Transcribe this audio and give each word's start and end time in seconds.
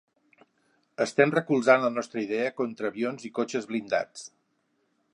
Estem 1.05 1.33
recolzant 1.35 1.85
la 1.85 1.93
nostra 1.97 2.23
idea 2.23 2.57
contra 2.63 2.93
avions 2.93 3.31
i 3.31 3.35
cotxes 3.41 3.73
blindats. 3.75 4.29